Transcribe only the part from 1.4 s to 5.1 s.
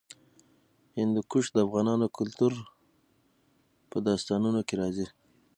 د افغان کلتور په داستانونو کې راځي.